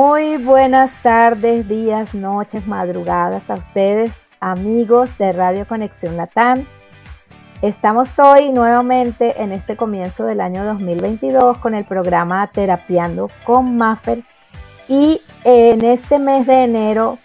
[0.00, 6.68] Muy buenas tardes, días, noches, madrugadas a ustedes, amigos de Radio Conexión Latán.
[7.62, 14.22] Estamos hoy nuevamente en este comienzo del año 2022 con el programa Terapiando con Maffer
[14.86, 17.18] y en este mes de enero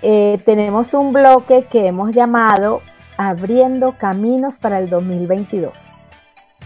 [0.00, 2.80] eh, tenemos un bloque que hemos llamado
[3.18, 5.92] Abriendo Caminos para el 2022.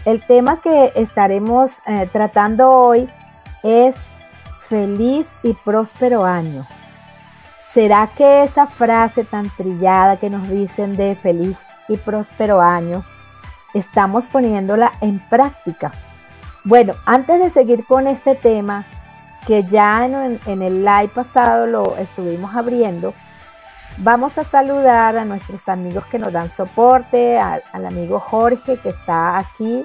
[0.05, 3.09] El tema que estaremos eh, tratando hoy
[3.61, 4.13] es
[4.67, 6.65] feliz y próspero año.
[7.73, 13.03] ¿Será que esa frase tan trillada que nos dicen de feliz y próspero año,
[13.73, 15.91] estamos poniéndola en práctica?
[16.63, 18.85] Bueno, antes de seguir con este tema,
[19.47, 23.13] que ya en, el live pasado lo estuvimos abriendo,
[23.97, 29.37] vamos a saludar a nuestros amigos que nos dan soporte, al, amigo Jorge que está
[29.37, 29.83] aquí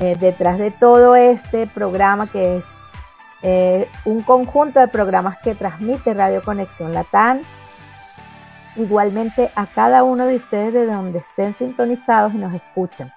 [0.00, 2.64] eh, detrás de todo este programa que es
[3.42, 7.42] eh, un conjunto de programas que transmite Radio Conexión Latán.
[8.76, 13.12] Igualmente a cada uno de ustedes de donde estén sintonizados y nos escuchan.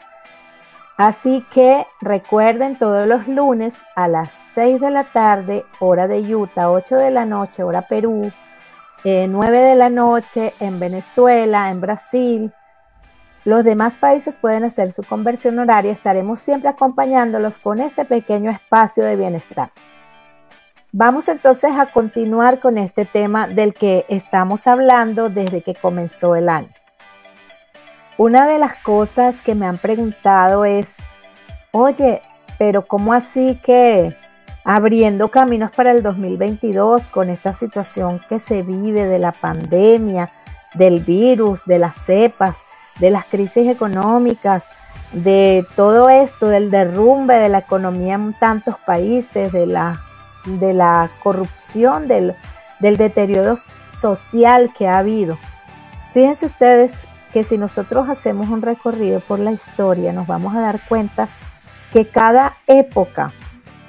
[0.98, 6.70] Así que recuerden todos los lunes a las 6 de la tarde, hora de Utah,
[6.70, 8.32] 8 de la noche, hora Perú,
[9.04, 9.28] 9
[9.60, 12.54] eh, de la noche en Venezuela, en Brasil.
[13.46, 15.92] Los demás países pueden hacer su conversión horaria.
[15.92, 19.72] Estaremos siempre acompañándolos con este pequeño espacio de bienestar.
[20.94, 26.50] Vamos entonces a continuar con este tema del que estamos hablando desde que comenzó el
[26.50, 26.68] año.
[28.18, 30.98] Una de las cosas que me han preguntado es,
[31.72, 32.22] oye,
[32.58, 34.18] pero ¿cómo así que
[34.66, 40.30] abriendo caminos para el 2022 con esta situación que se vive de la pandemia,
[40.74, 42.58] del virus, de las cepas,
[43.00, 44.68] de las crisis económicas,
[45.14, 50.02] de todo esto, del derrumbe de la economía en tantos países, de la
[50.46, 52.36] de la corrupción, del,
[52.80, 53.58] deterioro
[54.00, 55.38] social que ha habido.
[56.14, 60.80] Fíjense ustedes que si nosotros hacemos un recorrido por la historia, nos vamos a dar
[60.88, 61.30] cuenta
[61.94, 63.34] que cada época,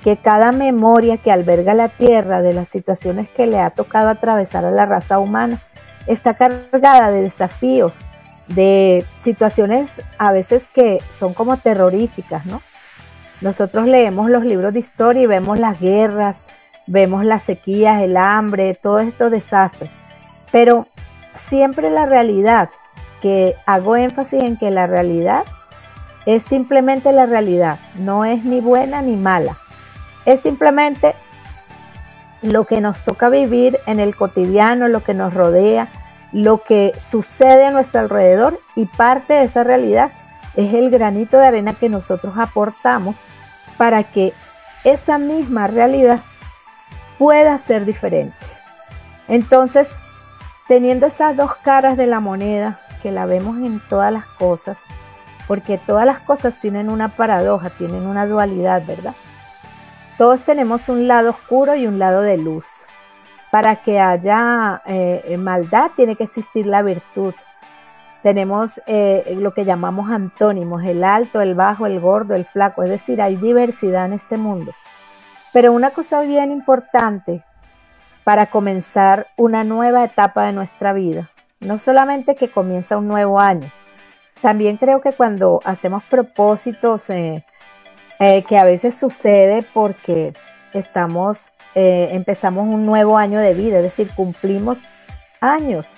[0.02, 4.64] que cada memoria que alberga la Tierra de las situaciones que le ha tocado atravesar
[4.64, 5.60] a la raza humana,
[6.06, 8.00] está cargada de desafíos,
[8.48, 12.60] de situaciones a veces que son como terroríficas, ¿no?
[13.42, 16.44] Nosotros leemos los libros de historia y vemos las guerras,
[16.86, 19.90] vemos las sequías, el hambre, todos estos desastres.
[20.52, 20.86] Pero
[21.34, 22.70] siempre la realidad,
[23.20, 25.42] que hago énfasis en que la realidad
[26.24, 29.56] es simplemente la realidad, no es ni buena ni mala.
[30.24, 31.16] Es simplemente
[32.42, 35.88] lo que nos toca vivir en el cotidiano, lo que nos rodea,
[36.32, 40.12] lo que sucede a nuestro alrededor y parte de esa realidad
[40.54, 43.16] es el granito de arena que nosotros aportamos
[43.82, 44.32] para que
[44.84, 46.20] esa misma realidad
[47.18, 48.36] pueda ser diferente.
[49.26, 49.90] Entonces,
[50.68, 54.78] teniendo esas dos caras de la moneda, que la vemos en todas las cosas,
[55.48, 59.16] porque todas las cosas tienen una paradoja, tienen una dualidad, ¿verdad?
[60.16, 62.66] Todos tenemos un lado oscuro y un lado de luz.
[63.50, 67.34] Para que haya eh, maldad tiene que existir la virtud.
[68.22, 72.90] Tenemos eh, lo que llamamos antónimos, el alto, el bajo, el gordo, el flaco, es
[72.90, 74.72] decir, hay diversidad en este mundo.
[75.52, 77.42] Pero una cosa bien importante
[78.22, 83.70] para comenzar una nueva etapa de nuestra vida, no solamente que comienza un nuevo año,
[84.40, 87.44] también creo que cuando hacemos propósitos, eh,
[88.20, 90.32] eh, que a veces sucede porque
[90.72, 94.78] estamos, empezamos un nuevo año de vida, es decir, cumplimos
[95.40, 95.96] años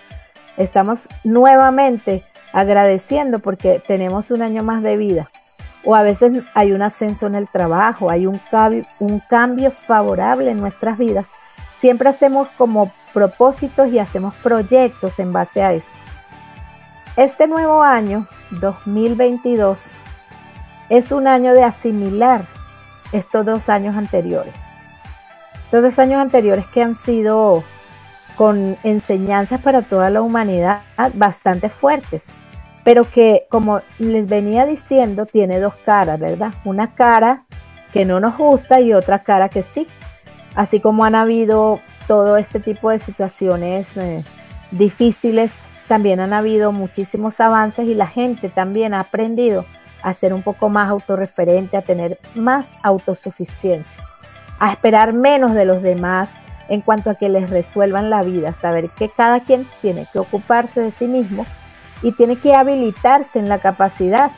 [0.57, 5.31] Estamos nuevamente agradeciendo porque tenemos un año más de vida.
[5.85, 10.51] O a veces hay un ascenso en el trabajo, hay un cambio, un cambio favorable
[10.51, 11.27] en nuestras vidas.
[11.77, 15.91] Siempre hacemos como propósitos y hacemos proyectos en base a eso.
[17.17, 19.87] Este nuevo año, 2022,
[20.89, 22.47] es un año de asimilar
[23.13, 24.55] estos dos años anteriores.
[25.65, 27.65] Estos dos años anteriores que han sido
[28.37, 30.83] con enseñanzas para toda la humanidad
[31.15, 32.25] bastante fuertes,
[32.85, 36.53] pero que como les venía diciendo, tiene dos caras, ¿verdad?
[36.65, 37.45] Una cara
[37.93, 39.87] que no nos gusta y otra cara que sí.
[40.55, 44.25] Así como han habido todo este tipo de situaciones eh,
[44.71, 45.53] difíciles,
[45.89, 49.65] también han habido muchísimos avances y la gente también ha aprendido
[50.03, 54.05] a ser un poco más autorreferente, a tener más autosuficiencia,
[54.59, 56.31] a esperar menos de los demás,
[56.69, 60.81] en cuanto a que les resuelvan la vida, saber que cada quien tiene que ocuparse
[60.81, 61.47] de sí mismo
[62.03, 64.31] y tiene que habilitarse en la capacidad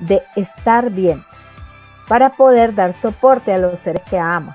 [0.00, 1.24] de estar bien
[2.08, 4.54] para poder dar soporte a los seres que ama.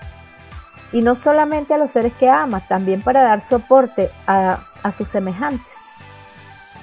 [0.93, 4.59] y no solamente a los seres que ama, también para dar soporte a,
[4.97, 5.73] sus semejantes.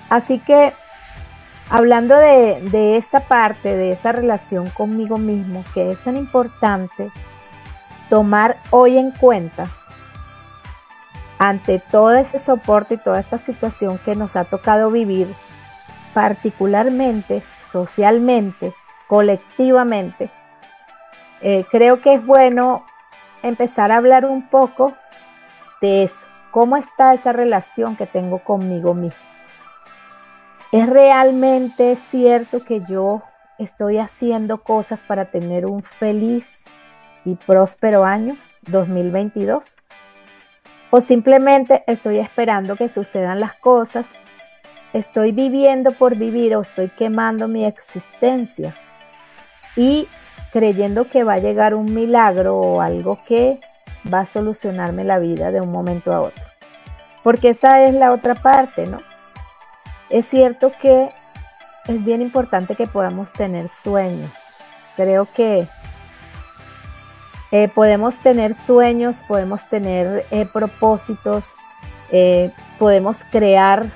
[0.08, 0.72] Así que,
[1.68, 7.10] hablando de, de esta parte, de esa relación conmigo mismo, que es tan importante
[8.08, 9.66] tomar hoy en cuenta,
[11.38, 15.34] ante todo ese soporte y toda esta situación que nos ha tocado vivir,
[16.14, 18.74] particularmente, socialmente,
[19.06, 20.30] colectivamente,
[21.40, 22.84] eh, creo que es bueno
[23.42, 24.94] empezar a hablar un poco
[25.80, 26.26] de eso.
[26.50, 29.20] ¿Cómo está esa relación que tengo conmigo mismo?
[30.72, 33.22] ¿Es realmente cierto que yo
[33.58, 36.64] estoy haciendo cosas para tener un feliz
[37.24, 38.36] y próspero año
[38.66, 39.76] 2022?
[40.90, 44.06] ¿O simplemente estoy esperando que sucedan las cosas?
[44.94, 48.74] ¿Estoy viviendo por vivir o estoy quemando mi existencia?
[49.76, 50.08] Y
[50.50, 53.60] creyendo que va a llegar un milagro o algo que
[54.12, 56.44] va a solucionarme la vida de un momento a otro.
[57.22, 58.98] Porque esa es la otra parte, ¿no?
[60.08, 61.10] Es cierto que
[61.86, 64.36] es bien importante que podamos tener sueños.
[64.96, 65.66] Creo que
[67.50, 71.54] eh, podemos tener sueños, podemos tener eh, propósitos,
[72.10, 73.86] eh, podemos crear,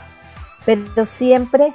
[0.64, 1.74] pero siempre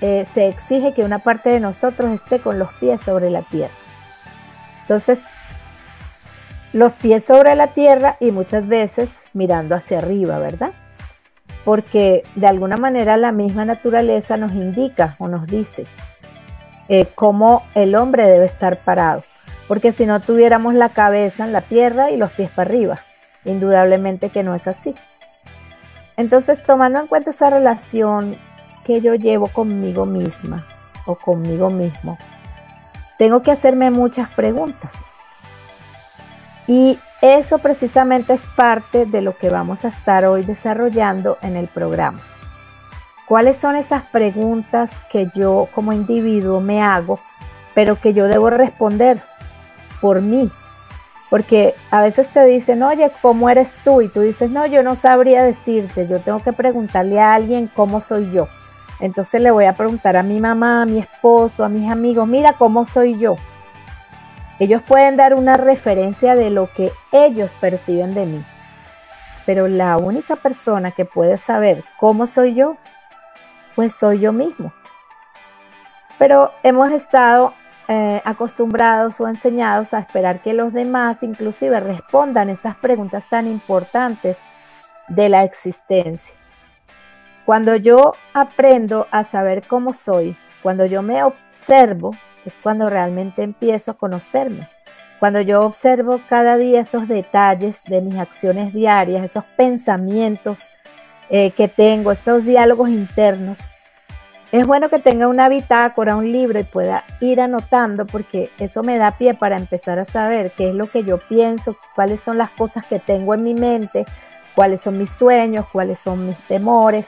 [0.00, 3.74] se exige que una parte de nosotros esté con los pies sobre la tierra.
[4.82, 5.18] Entonces,
[6.72, 10.70] los pies sobre la tierra y muchas veces mirando hacia arriba, ¿verdad?
[11.64, 15.84] Porque de alguna manera la misma naturaleza nos indica o nos dice
[17.16, 19.24] cómo el hombre debe estar parado.
[19.68, 23.00] Porque si no tuviéramos la cabeza en la tierra y los pies para arriba,
[23.44, 24.94] indudablemente que no es así.
[26.16, 28.36] Entonces, tomando en cuenta esa relación
[28.84, 30.66] que yo llevo conmigo misma
[31.06, 32.18] o conmigo mismo,
[33.18, 34.92] tengo que hacerme muchas preguntas.
[36.66, 41.68] Y eso precisamente es parte de lo que vamos a estar hoy desarrollando en el
[41.68, 42.20] programa.
[43.26, 47.20] ¿Cuáles son esas preguntas que yo como individuo me hago,
[47.74, 49.20] pero que yo debo responder
[50.00, 50.50] por mí?
[51.30, 54.00] Porque a veces te dicen, oye, ¿cómo eres tú?
[54.00, 58.00] Y tú dices, no, yo no sabría decirte, yo tengo que preguntarle a alguien cómo
[58.00, 58.48] soy yo.
[59.00, 62.54] Entonces le voy a preguntar a mi mamá, a mi esposo, a mis amigos, mira
[62.54, 63.36] cómo soy yo.
[64.58, 68.44] Ellos pueden dar una referencia de lo que ellos perciben de mí.
[69.46, 72.76] Pero la única persona que puede saber cómo soy yo,
[73.76, 74.72] pues soy yo mismo.
[76.18, 77.54] Pero hemos estado
[77.88, 84.36] eh, acostumbrados o enseñados a esperar que los demás inclusive respondan esas preguntas tan importantes
[85.08, 86.34] de la existencia.
[87.46, 92.14] Cuando yo aprendo a saber cómo soy, cuando yo me observo,
[92.44, 94.68] es cuando realmente empiezo a conocerme.
[95.18, 100.68] Cuando yo observo cada día esos detalles de mis acciones diarias, esos pensamientos
[101.30, 103.60] eh, que tengo, esos diálogos internos,
[104.50, 108.96] es bueno que tenga una bitácora, un libro y pueda ir anotando porque eso me
[108.96, 112.50] da pie para empezar a saber qué es lo que yo pienso, cuáles son las
[112.50, 114.06] cosas que tengo en mi mente,
[114.54, 117.06] cuáles son mis sueños, cuáles son mis temores,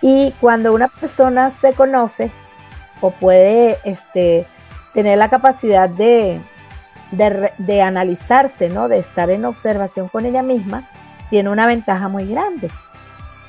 [0.00, 2.30] y cuando una persona se conoce
[3.00, 4.46] o puede este,
[4.92, 6.40] tener la capacidad de,
[7.10, 8.88] de, analizarse, ¿no?
[8.88, 10.88] de estar en observación con ella misma,
[11.30, 12.68] tiene una ventaja muy grande.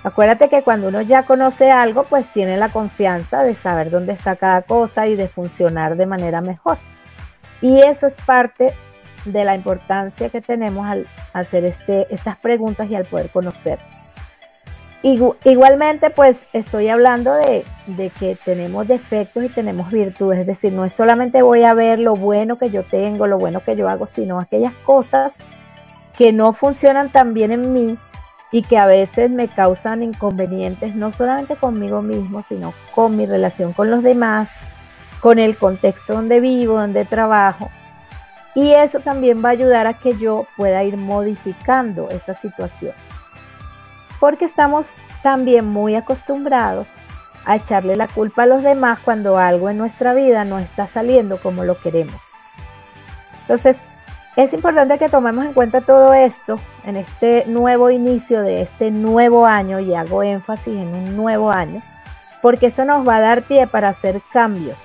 [0.05, 4.35] Acuérdate que cuando uno ya conoce algo, pues tiene la confianza de saber dónde está
[4.35, 6.77] cada cosa y de funcionar de manera mejor.
[7.59, 8.75] Y eso es parte
[9.25, 14.05] de la importancia que tenemos al hacer este, estas preguntas y al poder conocernos.
[15.01, 17.65] Igualmente, pues estoy hablando de,
[18.19, 22.15] que tenemos defectos y tenemos virtudes, es decir, no es solamente voy a ver lo
[22.15, 25.33] bueno que yo tengo, lo bueno que yo hago, sino aquellas cosas
[26.15, 27.97] que no funcionan tan bien en mí
[28.52, 33.74] y que a veces me causan inconvenientes, no solamente conmigo mismo, sino con mi relación
[33.74, 34.50] con los demás,
[35.20, 37.70] con el contexto donde vivo, donde trabajo.
[38.54, 42.94] Y eso también va a ayudar a que yo pueda ir modificando esa situación
[44.20, 44.88] porque estamos
[45.22, 46.90] también muy acostumbrados
[47.46, 51.40] a echarle la culpa a los demás cuando algo en nuestra vida no está saliendo
[51.40, 52.22] como lo queremos.
[53.42, 53.78] Entonces,
[54.36, 59.46] es importante que tomemos en cuenta todo esto en este nuevo inicio de este nuevo
[59.46, 61.82] año, y hago énfasis en un nuevo año,
[62.42, 64.80] porque eso nos va a dar pie para hacer cambios,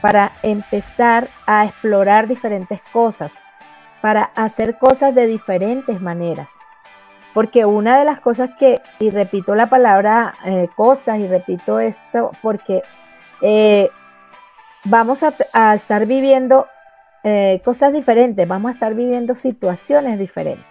[0.00, 3.32] para empezar a explorar diferentes cosas,
[4.00, 6.48] para hacer cosas de diferentes maneras.
[7.34, 12.32] Porque una de las cosas que, y repito la palabra eh, cosas, y repito esto,
[12.42, 12.82] porque
[13.42, 13.90] eh,
[14.84, 16.66] vamos a, estar viviendo
[17.28, 20.64] eh, cosas diferentes, vamos a estar viviendo situaciones diferentes.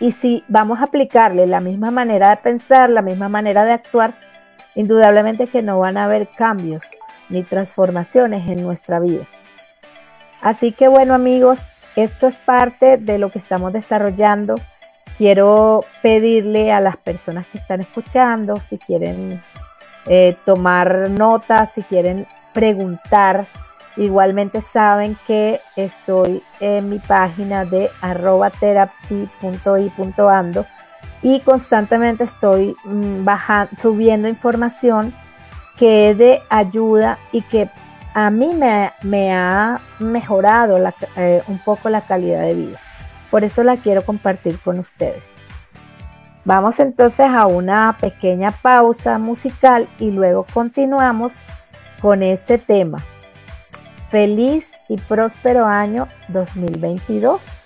[0.00, 4.14] Y si vamos a aplicarle la misma manera de pensar, la misma manera de actuar,
[4.74, 6.82] indudablemente que no van a haber cambios
[7.28, 9.28] ni transformaciones en nuestra vida.
[10.40, 14.56] Así que bueno amigos, esto es parte de lo que estamos desarrollando.
[15.16, 19.40] Quiero pedirle a las personas que están escuchando, si quieren
[20.06, 23.46] eh, tomar notas, si quieren preguntar,
[23.96, 28.50] igualmente saben que estoy en mi página de arroba
[31.22, 33.26] y constantemente estoy mm,
[33.80, 35.14] subiendo información
[35.78, 37.70] que es de ayuda y que
[38.14, 40.78] a mí me, ha mejorado
[41.16, 42.78] eh, un poco la calidad de vida.
[43.30, 45.24] Por eso la quiero compartir con ustedes.
[46.44, 51.32] Vamos entonces a una pequeña pausa musical y luego continuamos
[52.00, 53.02] con este tema.
[54.14, 57.63] Feliz y próspero año 2022.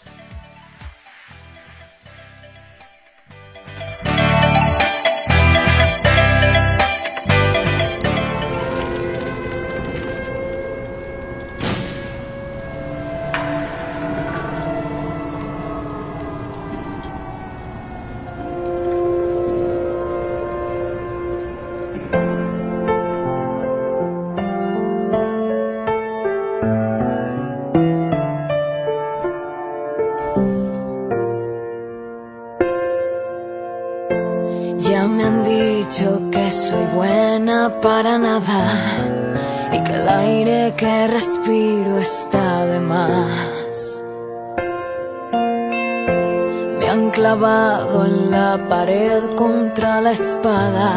[49.80, 50.94] La espada.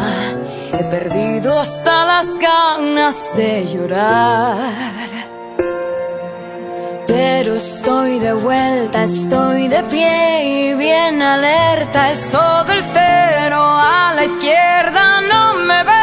[0.72, 5.08] He perdido hasta las ganas de llorar.
[7.06, 12.10] Pero estoy de vuelta, estoy de pie y bien alerta.
[12.10, 16.01] Es todo el cero a la izquierda, no me ve.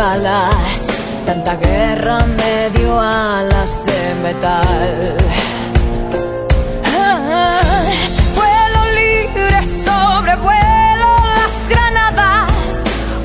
[0.00, 0.80] Balas.
[1.26, 4.96] Tanta guerra me dio alas de metal.
[8.38, 12.72] Vuelo libre, sobrevuelo las granadas.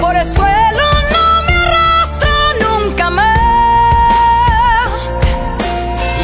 [0.02, 3.30] Por el suelo no me arrastro nunca más.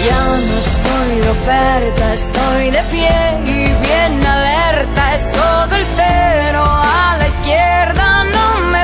[0.07, 3.19] Ya no estoy de oferta, estoy de pie
[3.55, 5.01] y bien alerta.
[5.15, 8.05] Es todo el cero a la izquierda,
[8.35, 8.81] no me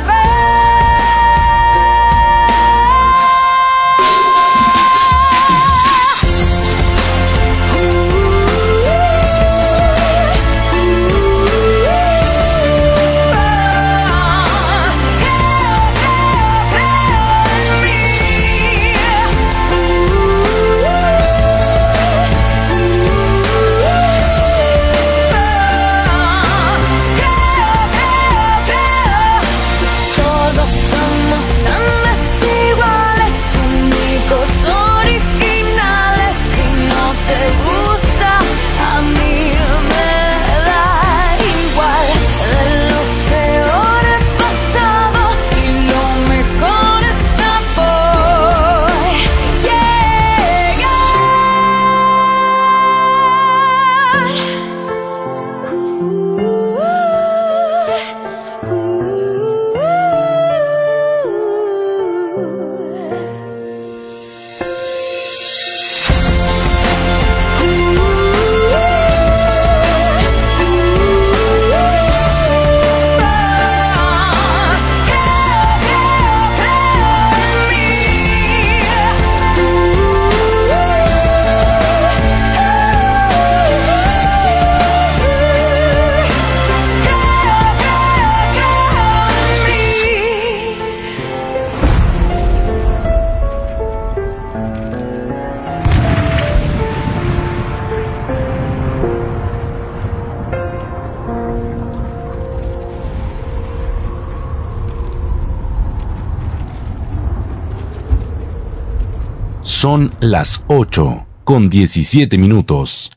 [109.88, 113.16] Son las 8 con 17 minutos.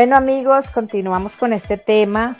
[0.00, 2.38] Bueno amigos, continuamos con este tema,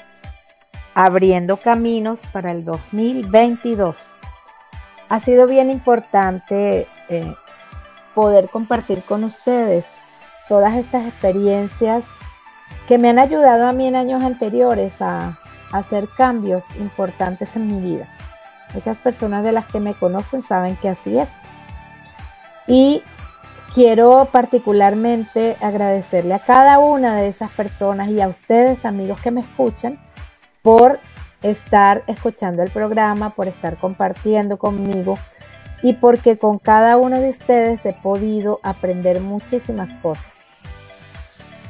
[0.94, 3.98] abriendo caminos para el 2022.
[5.10, 7.34] Ha sido bien importante eh,
[8.14, 9.84] poder compartir con ustedes
[10.48, 12.06] todas estas experiencias
[12.88, 15.38] que me han ayudado a mí en años anteriores a,
[15.70, 18.08] a hacer cambios importantes en mi vida.
[18.72, 21.28] Muchas personas de las que me conocen saben que así es.
[22.66, 23.02] Y
[23.74, 29.40] quiero particularmente agradecerle a cada una de esas personas y a ustedes, amigos que me
[29.40, 30.00] escuchan,
[30.62, 31.00] por
[31.42, 35.18] estar escuchando el programa, por estar compartiendo conmigo
[35.82, 40.32] y porque con cada uno de ustedes he podido aprender muchísimas cosas.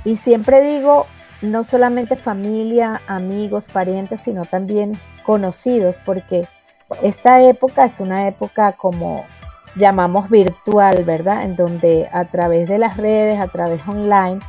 [0.04, 1.06] Y siempre digo,
[1.42, 6.48] no solamente familia, amigos, parientes, sino también conocidos, porque
[7.02, 9.24] esta época es una época como
[9.76, 11.44] llamamos virtual, ¿verdad?
[11.44, 14.40] En donde a través de las redes, a través online,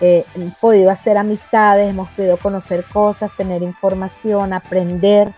[0.00, 5.32] eh, hemos podido hacer amistades, hemos podido conocer cosas, tener información, aprender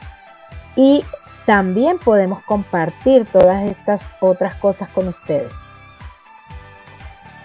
[0.76, 1.04] y
[1.46, 5.52] también podemos compartir todas estas otras cosas con ustedes.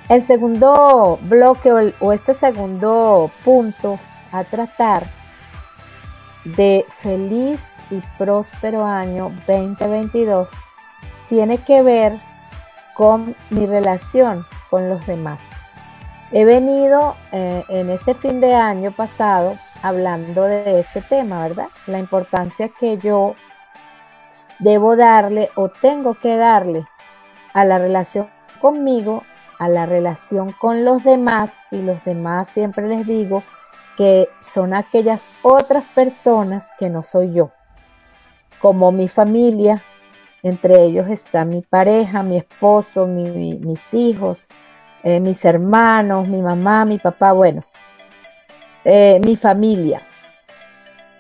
[0.10, 4.00] El segundo bloque o, este segundo punto
[4.32, 5.06] a tratar
[6.46, 10.50] de feliz y próspero año 2022
[11.30, 12.20] tiene que ver
[12.94, 15.40] con mi relación con los demás.
[16.32, 21.68] He venido eh, en este fin de año pasado hablando de este tema, ¿verdad?
[21.86, 23.36] La importancia que yo
[24.60, 26.86] debo darle o tengo que darle
[27.54, 29.24] a la relación conmigo,
[29.60, 33.44] a la relación con los demás y los demás siempre les digo
[33.98, 37.52] que son aquellas otras personas que no soy yo,
[38.62, 39.82] como mi familia,
[40.48, 44.48] entre ellos está mi pareja, mi esposo, mis hijos,
[45.04, 47.64] eh, mis hermanos, mi mamá, mi papá, bueno,
[48.84, 50.02] eh, mi familia,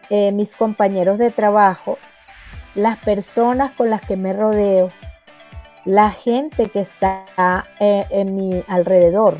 [0.09, 1.97] eh, mis compañeros de trabajo,
[2.75, 4.91] las personas con las que me rodeo,
[5.85, 7.25] la gente que está
[7.79, 9.37] en mi alrededor.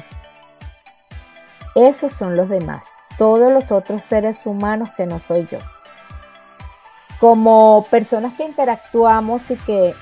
[1.75, 2.85] Esos son los demás,
[3.17, 5.59] todos los otros seres humanos que no soy yo.
[7.19, 9.95] Como personas que interactuamos y que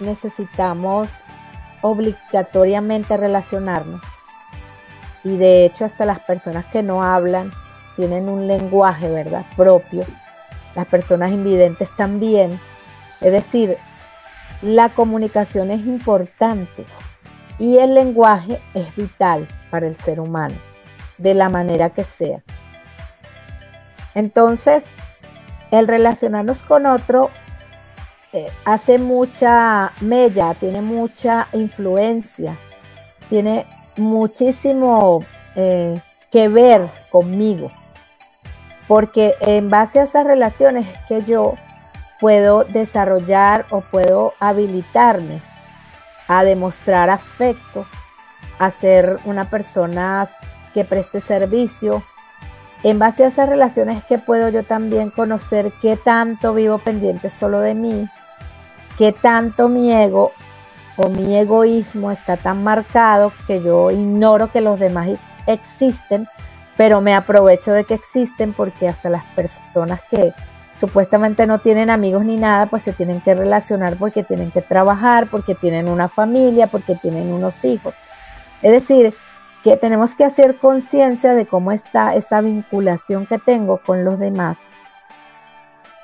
[0.00, 1.10] necesitamos
[1.80, 4.02] obligatoriamente relacionarnos.
[5.24, 7.52] Y de hecho hasta las personas que no hablan
[7.96, 9.44] tienen un lenguaje, ¿verdad?
[9.56, 10.04] Propio.
[10.74, 12.60] Las personas invidentes también.
[13.20, 13.76] Es decir,
[14.62, 16.86] la comunicación es importante
[17.58, 20.54] y el lenguaje es vital para el ser humano,
[21.18, 22.42] de la manera que sea.
[24.14, 24.84] Entonces,
[25.72, 27.30] el relacionarnos con otro
[28.32, 32.58] eh, hace mucha mella, tiene mucha influencia,
[33.28, 35.24] tiene muchísimo
[35.56, 37.70] eh, que ver conmigo,
[38.86, 41.54] porque en base a esas relaciones es que yo
[42.20, 45.40] puedo desarrollar o puedo habilitarme
[46.28, 47.86] a demostrar afecto,
[48.58, 50.28] a ser una persona
[50.74, 52.02] que preste servicio,
[52.82, 57.60] en base a esas relaciones que puedo yo también conocer qué tanto vivo pendiente solo
[57.60, 58.08] de mí,
[58.98, 60.32] qué tanto mi ego
[60.96, 65.08] o mi egoísmo está tan marcado que yo ignoro que los demás
[65.46, 66.28] existen,
[66.76, 70.32] pero me aprovecho de que existen porque hasta las personas que
[70.78, 75.28] supuestamente no tienen amigos ni nada, pues se tienen que relacionar porque tienen que trabajar,
[75.30, 77.94] porque tienen una familia, porque tienen unos hijos.
[78.62, 79.14] Es decir,
[79.62, 84.58] que tenemos que hacer conciencia de cómo está esa vinculación que tengo con los demás.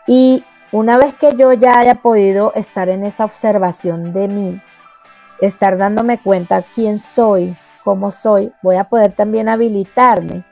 [0.06, 4.62] Y una vez que yo ya haya podido estar en esa observación de mí,
[5.40, 10.44] estar dándome cuenta quién soy, cómo soy, voy a poder también habilitarme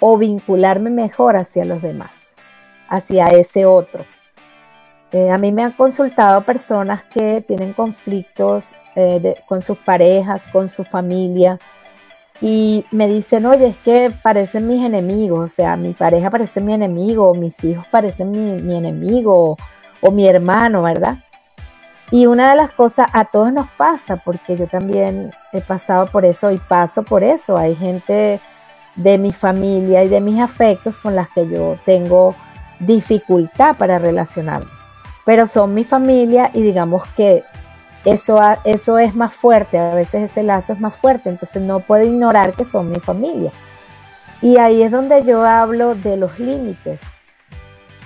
[0.00, 2.10] o vincularme mejor hacia los demás,
[2.88, 4.04] hacia ese otro.
[5.12, 10.68] Eh, a mí me han consultado personas que tienen conflictos eh, con sus parejas, con
[10.68, 11.60] su familia,
[12.42, 16.74] y me dicen, oye, es que parecen mis enemigos, o sea, mi pareja parece mi
[16.74, 19.56] enemigo, mis hijos parecen mi, enemigo,
[20.00, 21.18] o, mi hermano, ¿verdad?
[22.10, 26.24] Y una de las cosas a todos nos pasa, porque yo también he pasado por
[26.24, 27.56] eso y paso por eso.
[27.56, 28.40] Hay gente
[28.96, 32.34] de mi familia y de mis afectos con las que yo tengo
[32.80, 34.68] dificultad para relacionarme.
[35.24, 37.44] Pero son mi familia y digamos que
[38.04, 42.04] eso, eso es más fuerte, a veces ese lazo es más fuerte, entonces no puedo
[42.04, 43.52] ignorar que son mi familia.
[44.40, 47.00] Y ahí es donde yo hablo de los límites.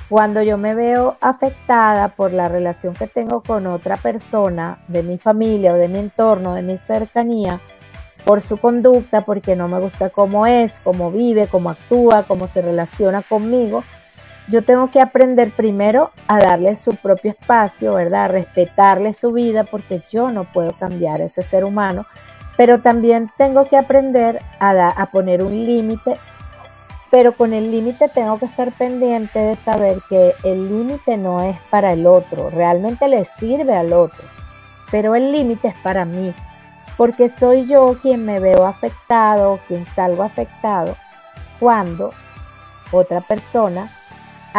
[0.08, 5.18] Cuando yo me veo afectada por la relación que tengo con otra persona de mi
[5.18, 7.60] familia o de mi entorno, de mi cercanía,
[8.24, 12.60] por su conducta, porque no me gusta cómo es, cómo vive, cómo actúa, cómo se
[12.60, 13.82] relaciona conmigo,
[14.48, 18.24] yo tengo que aprender primero a darle su propio espacio, ¿verdad?
[18.24, 22.06] A respetarle su vida porque yo no puedo cambiar ese ser humano,
[22.56, 26.18] pero también tengo que aprender a, a poner un límite,
[27.10, 31.58] pero con el límite tengo que estar pendiente de saber que el límite no es
[31.70, 34.24] para el otro, realmente le sirve al otro,
[34.90, 36.32] pero el límite es para mí,
[36.96, 40.96] porque soy yo quien me veo afectado, quien salgo afectado
[41.58, 42.12] cuando
[42.92, 43.90] otra persona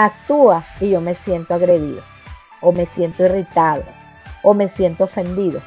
[0.05, 2.01] actúa y yo me siento agredido
[2.61, 3.83] o me siento irritado
[4.43, 5.61] o me siento ofendido.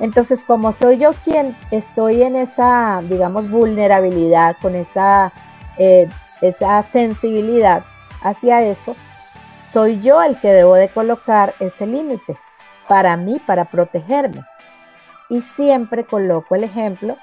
[0.00, 5.32] Entonces, como soy yo quien estoy en esa, digamos, vulnerabilidad, con esa,
[5.78, 6.08] eh,
[6.40, 7.84] esa sensibilidad
[8.22, 8.96] hacia eso,
[9.72, 12.36] soy yo el que debo de colocar ese límite
[12.88, 14.44] para mí, para protegerme.
[15.28, 17.16] Y siempre coloco el ejemplo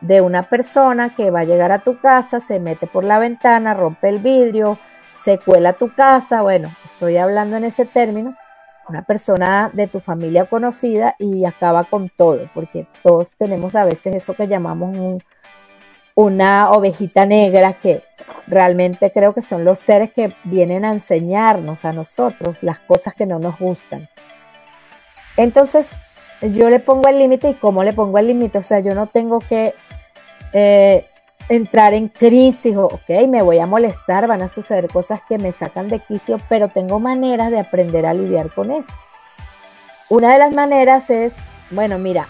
[0.00, 3.74] de una persona que va a llegar a tu casa, se mete por la ventana,
[3.74, 4.78] rompe el vidrio,
[5.16, 8.36] se cuela tu casa, bueno, estoy hablando en ese término,
[8.88, 14.16] una persona de tu familia conocida y acaba con todo, porque todos tenemos a veces
[14.16, 15.22] eso que llamamos
[16.14, 18.02] una ovejita negra que
[18.46, 23.26] realmente creo que son los seres que vienen a enseñarnos a nosotros las cosas que
[23.26, 24.08] no nos gustan.
[25.36, 25.92] Entonces,
[26.42, 29.06] yo le pongo el límite y cómo le pongo el límite, o sea, yo no
[29.06, 29.74] tengo que
[30.52, 31.06] eh,
[31.48, 35.52] entrar en crisis o, ok, me voy a molestar, van a suceder cosas que me
[35.52, 38.92] sacan de quicio, pero tengo maneras de aprender a lidiar con eso.
[40.08, 41.34] Una de las maneras es,
[41.70, 42.28] bueno, mira,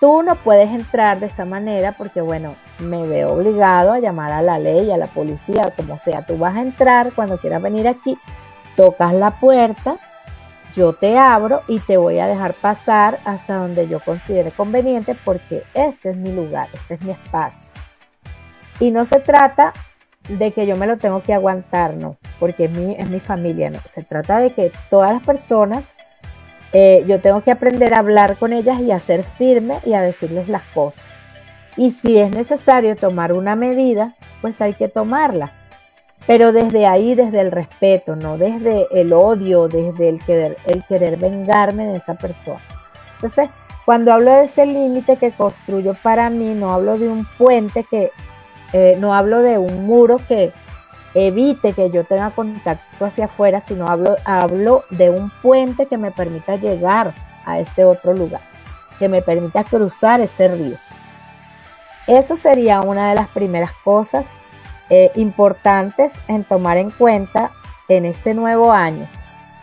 [0.00, 4.42] tú no puedes entrar de esa manera porque, bueno, me veo obligado a llamar a
[4.42, 6.26] la ley, a la policía, como sea.
[6.26, 8.18] Tú vas a entrar cuando quieras venir aquí,
[8.76, 9.98] tocas la puerta,
[10.74, 15.62] yo te abro y te voy a dejar pasar hasta donde yo considere conveniente porque
[15.72, 17.72] este es mi lugar, este es mi espacio.
[18.80, 19.72] Y no se trata
[20.28, 23.70] de que yo me lo tengo que aguantar, no, porque es mi, es mi familia,
[23.70, 23.78] no.
[23.88, 25.84] Se trata de que todas las personas,
[26.72, 30.02] eh, yo tengo que aprender a hablar con ellas y a ser firme y a
[30.02, 31.04] decirles las cosas.
[31.76, 35.52] Y si es necesario tomar una medida, pues hay que tomarla.
[36.26, 41.18] Pero desde ahí, desde el respeto, no desde el odio, desde el querer, el querer
[41.18, 42.62] vengarme de esa persona.
[43.16, 43.50] Entonces,
[43.84, 48.10] cuando hablo de ese límite que construyo para mí, no hablo de un puente que,
[48.74, 50.52] eh, no hablo de un muro que
[51.14, 56.10] evite que yo tenga contacto hacia afuera, sino hablo, hablo de un puente que me
[56.10, 57.14] permita llegar
[57.46, 58.40] a ese otro lugar,
[58.98, 60.76] que me permita cruzar ese río.
[62.08, 64.26] Eso sería una de las primeras cosas
[64.90, 67.52] eh, importantes en tomar en cuenta
[67.86, 69.06] en este nuevo año.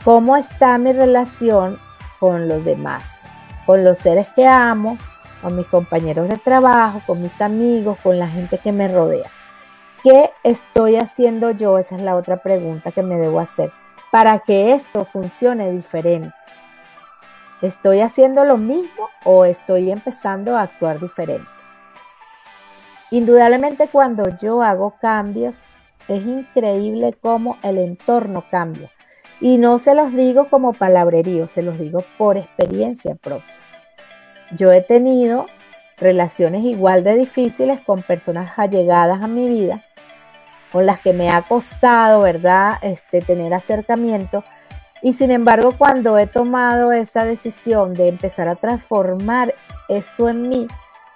[0.06, 1.80] ¿Cómo está mi relación
[2.18, 3.20] con los demás?
[3.66, 4.98] Con los seres que amo,
[5.42, 9.30] con mis compañeros de trabajo, con mis amigos, con la gente que me rodea.
[10.04, 11.78] ¿Qué estoy haciendo yo?
[11.78, 13.72] Esa es la otra pregunta que me debo hacer.
[14.12, 16.34] Para que esto funcione diferente.
[17.62, 21.48] ¿Estoy haciendo lo mismo o estoy empezando a actuar diferente?
[23.12, 25.66] Indudablemente cuando yo hago cambios,
[26.08, 28.90] es increíble cómo el entorno cambia.
[29.40, 33.54] Y no se los digo como palabrerío, se los digo por experiencia propia.
[34.58, 35.46] Yo he tenido
[35.98, 39.84] relaciones igual de difíciles con personas allegadas a mi vida,
[40.72, 44.44] con las que me ha costado, ¿verdad?, este, tener acercamiento.
[45.02, 49.54] Y sin embargo, cuando he tomado esa decisión de empezar a transformar
[49.90, 50.68] esto en mí,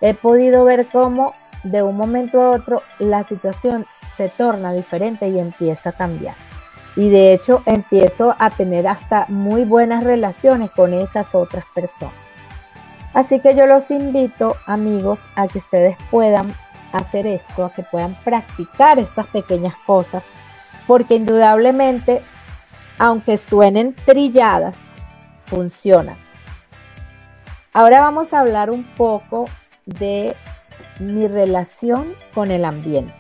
[0.02, 5.40] he podido ver cómo de un momento a otro la situación se torna diferente y
[5.40, 6.36] empieza a cambiar.
[6.96, 12.25] Y de hecho empiezo a tener hasta muy buenas relaciones con esas otras personas.
[13.16, 16.54] Así que yo los invito, amigos, a que ustedes puedan
[16.92, 20.26] hacer esto, a que puedan practicar estas pequeñas cosas,
[20.86, 22.22] porque indudablemente,
[23.00, 24.76] aunque suenen trilladas,
[25.46, 26.18] funcionan.
[27.72, 29.46] Ahora vamos a hablar un poco
[29.86, 30.36] de
[31.00, 33.14] mi relación con el ambiente.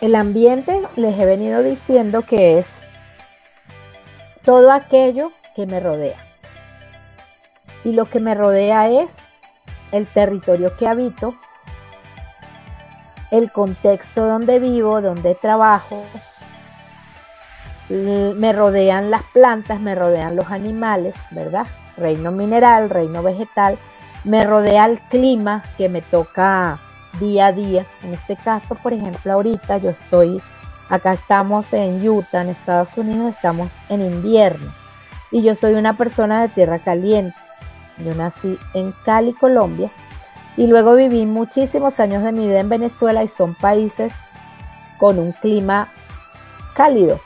[0.00, 2.66] El ambiente les he venido diciendo que es
[4.44, 6.29] todo aquello que me rodea.
[7.84, 9.16] Y lo que me rodea es
[9.92, 11.34] el territorio que habito,
[13.30, 16.04] el contexto donde vivo, donde trabajo,
[17.88, 21.66] me rodean las plantas, me rodean los animales, ¿verdad?
[21.96, 23.78] Reino mineral, reino vegetal,
[24.24, 26.78] me rodea el clima que me toca
[27.18, 27.86] día a día.
[28.02, 30.40] En este caso, por ejemplo, ahorita yo estoy,
[30.88, 34.72] acá estamos en Utah, en Estados Unidos, estamos en invierno.
[35.32, 37.36] Y yo soy una persona de tierra caliente.
[38.04, 39.90] Yo nací en Cali, Colombia.
[40.56, 44.12] Y luego viví muchísimos años de mi vida en Venezuela y son países
[44.98, 45.92] con un clima
[46.74, 47.20] cálido,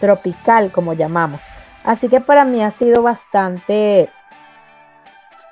[0.00, 1.40] tropical, como llamamos.
[1.84, 4.10] Así que para mí ha sido bastante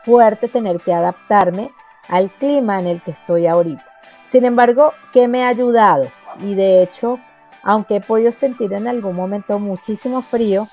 [0.04, 1.70] fuerte tener que adaptarme
[2.08, 3.84] al clima en el que estoy ahorita.
[4.26, 6.10] Sin embargo, ¿qué me ha ayudado?
[6.40, 7.18] Y de hecho,
[7.62, 10.68] aunque he podido sentir en algún momento muchísimo frío,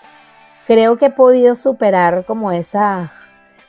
[0.68, 3.12] creo que he podido superar como esa,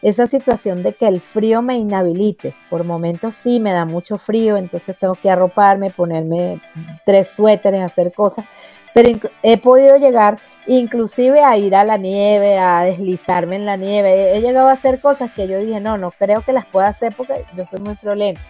[0.04, 2.54] esa situación de que el frío me inhabilite.
[2.68, 6.60] Por momentos sí me da mucho frío, entonces tengo que arroparme, ponerme
[7.06, 8.44] tres suéteres, hacer cosas,
[8.92, 14.36] pero he podido llegar inclusive a ir a la nieve, a deslizarme en la nieve.
[14.36, 17.14] He llegado a hacer cosas que yo dije, no, no creo que las pueda hacer
[17.16, 18.42] porque yo soy muy friolenta.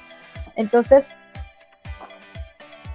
[0.57, 1.07] Entonces,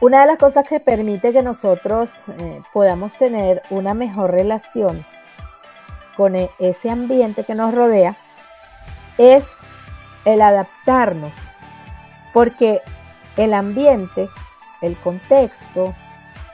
[0.01, 5.05] una de las cosas que permite que nosotros eh, podamos tener una mejor relación
[6.17, 8.17] con e, ese ambiente que nos rodea
[9.19, 9.45] es
[10.25, 11.35] el adaptarnos,
[12.33, 12.81] porque
[13.37, 14.29] el ambiente,
[14.81, 15.93] el contexto,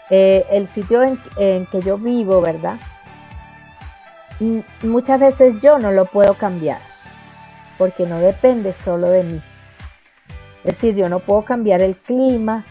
[0.10, 2.78] eh, el sitio en, que yo vivo, ¿verdad?
[4.84, 6.82] Muchas veces yo no lo puedo cambiar,
[7.78, 9.44] porque no depende solo de mí.
[10.64, 12.66] Es decir, yo no puedo cambiar el clima,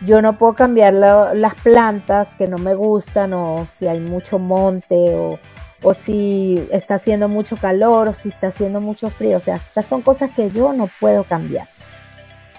[0.00, 5.14] yo no puedo cambiar las plantas que no me gustan o si hay mucho monte
[5.14, 5.38] o,
[5.84, 9.36] o si está haciendo mucho calor o si está haciendo mucho frío.
[9.36, 11.68] O sea, estas son cosas que yo no puedo cambiar.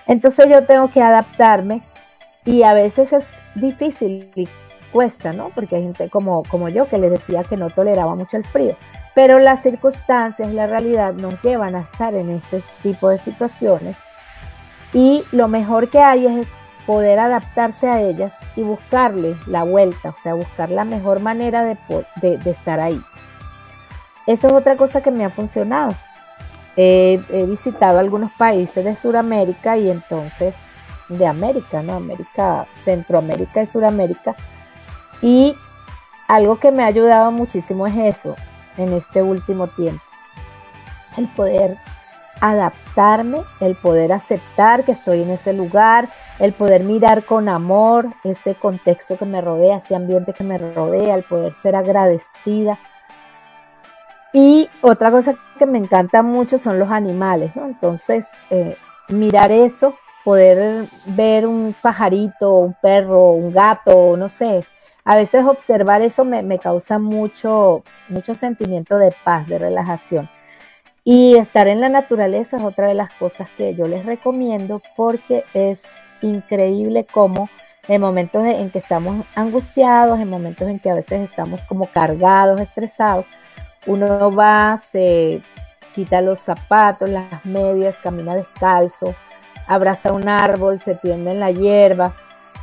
[0.08, 1.82] Entonces yo tengo que adaptarme
[2.46, 4.48] y a veces es difícil y
[4.94, 5.50] cuesta, ¿no?
[5.50, 8.78] Porque hay gente como, como yo que les decía que no toleraba mucho el frío.
[9.16, 13.98] Pero las circunstancias la realidad nos llevan a estar en ese tipo de situaciones
[14.94, 16.48] y lo mejor que hay es
[16.86, 21.78] poder adaptarse a ellas y buscarle la vuelta, o sea, buscar la mejor manera de,
[22.46, 23.02] estar ahí.
[24.28, 25.94] Eso es otra cosa que me ha funcionado.
[26.78, 30.56] he visitado algunos países de Sudamérica y entonces
[31.10, 31.94] de América, ¿no?
[31.94, 34.36] América, Centroamérica y Sudamérica.
[35.22, 35.56] Y
[36.28, 38.36] algo que me ha ayudado muchísimo es eso,
[38.78, 40.04] en este último tiempo.
[41.18, 41.78] El poder
[42.42, 46.10] adaptarme, el poder aceptar que estoy en ese lugar,
[46.40, 51.16] el poder mirar con amor ese contexto que me rodea, ese ambiente que me rodea,
[51.16, 52.78] el poder ser agradecida.
[54.38, 57.68] Y otra cosa que me encanta mucho son los animales, ¿no?
[57.68, 58.76] Entonces, eh,
[59.08, 59.96] mirar eso,
[60.26, 64.66] poder ver un pajarito, un perro, un gato, no sé,
[65.06, 70.30] a veces observar eso me, causa mucho, mucho sentimiento de paz, de relajación.
[71.06, 75.46] Y estar en la naturaleza es otra de las cosas que yo les recomiendo porque
[75.54, 75.84] es
[76.22, 77.48] increíble cómo
[77.88, 82.60] en momentos en que estamos angustiados, en momentos en que a veces estamos como cargados,
[82.60, 83.28] estresados,
[83.86, 85.42] uno va, se
[85.94, 89.16] quita los zapatos, las medias, camina descalzo,
[89.68, 92.14] abraza un árbol, se tiende en la hierba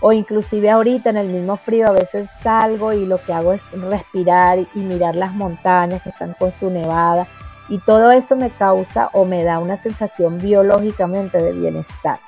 [0.01, 3.63] o inclusive ahorita en el mismo frío a veces salgo y lo que hago es
[3.71, 7.29] respirar y mirar las montañas que están con su nevada
[7.69, 12.19] y todo eso me causa o me da una sensación biológicamente de bienestar.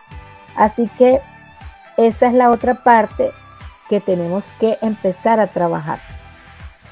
[0.56, 1.20] Así que
[1.96, 3.32] esa es la otra parte
[3.88, 5.98] que tenemos que empezar a trabajar.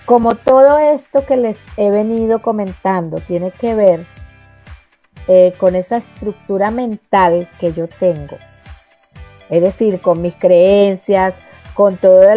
[0.06, 4.06] Como todo esto que les he venido comentando tiene que ver
[5.28, 8.36] eh, con esa estructura mental que yo tengo,
[9.48, 11.34] es decir, con mis creencias,
[11.74, 12.34] con todo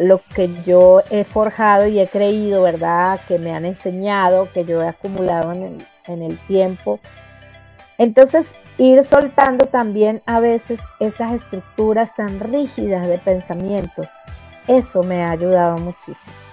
[0.00, 3.20] lo que yo he forjado y he creído, ¿verdad?
[3.26, 7.00] Que me han enseñado, que yo he acumulado en el, en el tiempo.
[7.98, 14.08] Entonces, ir soltando también a veces esas estructuras tan rígidas de pensamientos,
[14.68, 16.47] eso me ha ayudado muchísimo.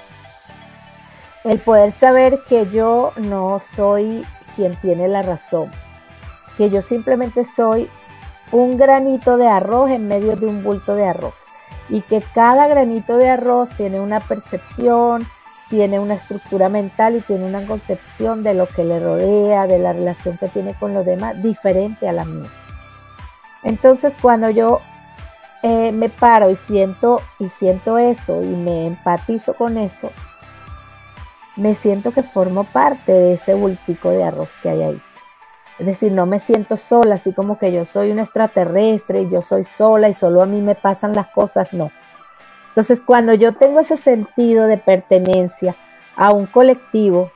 [1.45, 5.69] El poder saber que yo no soy quien tiene la razón,
[6.57, 7.87] que yo simplemente soy
[8.51, 11.35] un granito de arroz en medio de un bulto de arroz
[11.87, 15.27] y que cada granito de arroz tiene una percepción,
[15.69, 19.93] tiene una estructura mental y tiene una concepción de lo que le rodea, de la
[19.93, 22.49] relación que tiene con los demás, diferente a la mía.
[23.61, 24.81] Entonces cuando yo
[25.61, 30.11] eh, me paro y siento, y siento eso y me empatizo con eso,
[31.55, 35.01] me siento que formo parte de ese bultico de arroz que hay ahí.
[35.79, 39.41] Es decir, no me siento sola, así como que yo soy un extraterrestre y yo
[39.41, 41.91] soy sola y solo a mí me pasan las cosas, no.
[42.69, 45.75] Entonces, cuando yo tengo ese sentido de pertenencia
[46.15, 47.31] a un colectivo,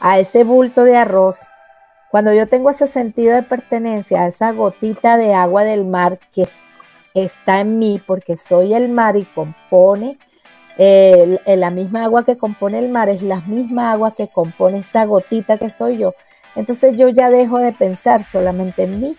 [0.00, 1.40] a ese bulto de arroz,
[2.10, 6.48] cuando yo tengo ese sentido de pertenencia a esa gotita de agua del mar que
[7.14, 10.18] está en mí, porque soy el mar y compone,
[10.78, 15.58] la misma agua que compone el mar es la misma agua que compone esa gotita
[15.58, 16.14] que soy yo,
[16.54, 19.16] entonces yo ya dejo de pensar solamente en mí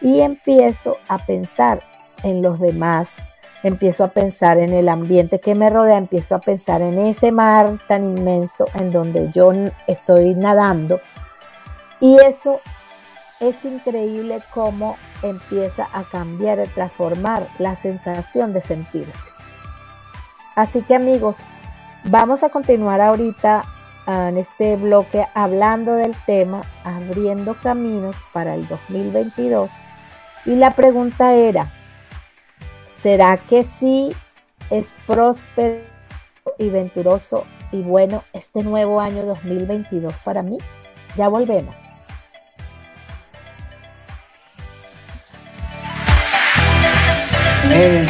[0.00, 1.82] y empiezo a pensar
[2.22, 3.16] en los demás,
[3.62, 7.78] empiezo a pensar en el ambiente que me rodea, empiezo a pensar en ese mar
[7.88, 9.52] tan inmenso en donde yo
[9.86, 11.00] estoy nadando.
[12.00, 12.60] Y eso
[13.40, 19.33] es increíble cómo empieza a cambiar, a transformar la sensación de sentirse.
[20.54, 21.38] Así que amigos,
[22.04, 23.64] vamos a continuar ahorita
[24.06, 29.70] en este bloque hablando del tema abriendo caminos para el 2022
[30.44, 31.72] y la pregunta era,
[32.90, 34.14] ¿será que sí
[34.70, 35.80] es próspero
[36.58, 40.58] y venturoso y bueno este nuevo año 2022 para mí?
[41.16, 41.74] Ya volvemos.
[47.70, 48.06] Eh,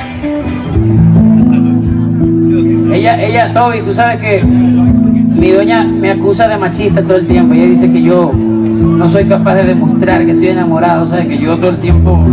[2.94, 7.54] ella, ella, Toby, tú sabes que mi doña me acusa de machista todo el tiempo.
[7.54, 11.26] Ella dice que yo no soy capaz de demostrar que estoy enamorado, ¿sabes?
[11.26, 12.24] Que yo todo el tiempo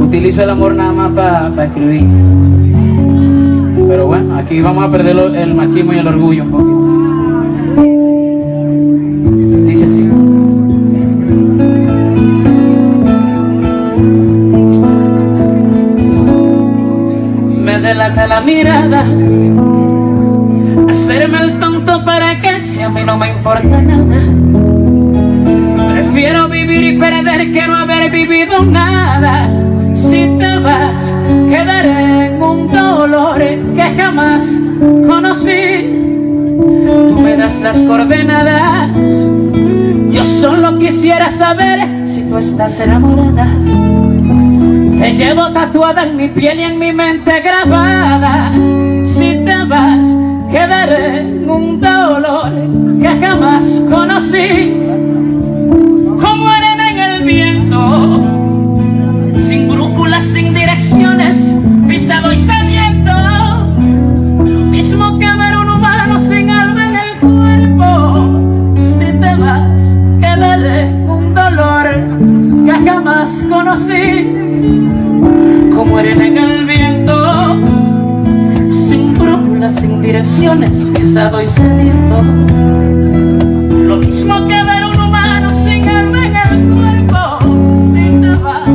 [0.00, 2.04] utilizo el amor nada más para escribir.
[3.88, 6.79] Pero bueno, aquí vamos a perder el machismo y el orgullo un poquito.
[18.00, 19.04] Robarte la mirada,
[20.88, 24.16] hacerme el tonto para que si a mí no me importa nada.
[25.92, 29.54] Prefiero vivir y perder que no haber vivido nada.
[29.94, 30.96] Si te vas,
[31.50, 34.50] quedaré en un dolor que jamás
[35.06, 35.98] conocí.
[37.10, 38.88] Tú me das las coordenadas.
[40.10, 43.46] Yo solo quisiera saber si tú estás enamorada.
[45.00, 48.52] Te llevo tatuada en mi piel y en mi mente grabada.
[49.02, 50.04] Si te vas,
[50.50, 52.52] quedaré en un dolor
[53.00, 54.74] que jamás conocí.
[56.20, 58.22] Como arena en el viento,
[59.48, 61.54] sin brújulas, sin direcciones,
[61.88, 63.10] pisado y sediento.
[64.44, 68.76] Lo mismo que ver un humano sin alma en el cuerpo.
[68.98, 69.80] Si te vas,
[70.20, 71.88] quedaré en un dolor
[72.66, 74.49] que jamás conocí
[75.80, 77.56] como arena en el viento,
[78.70, 82.22] sin brújula, sin direcciones, pisado y sediento.
[83.88, 87.38] Lo mismo que ver un humano sin alma en el cuerpo,
[87.94, 88.68] si te vas,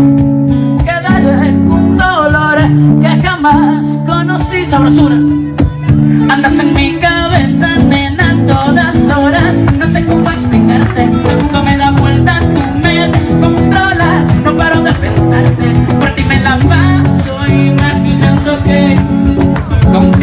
[0.83, 2.57] quedaré en un dolor
[2.99, 4.65] que jamás conocí.
[4.65, 5.17] Sabrosura,
[6.27, 6.84] andas en mi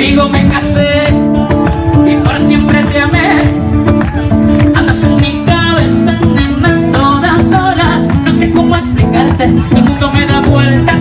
[0.03, 1.05] contigo me casé
[2.11, 3.43] y por siempre te amé.
[4.75, 8.09] Andas en mi cabeza, nena, todas horas.
[8.25, 9.53] No sé cómo explicarte, el
[9.85, 10.99] mundo me da vuelta,